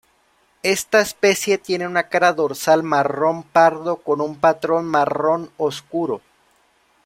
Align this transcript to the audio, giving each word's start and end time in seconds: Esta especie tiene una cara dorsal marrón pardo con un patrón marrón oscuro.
Esta 0.63 0.99
especie 1.01 1.59
tiene 1.59 1.85
una 1.87 2.09
cara 2.09 2.33
dorsal 2.33 2.81
marrón 2.81 3.43
pardo 3.43 3.97
con 3.97 4.19
un 4.19 4.35
patrón 4.39 4.85
marrón 4.87 5.51
oscuro. 5.57 6.21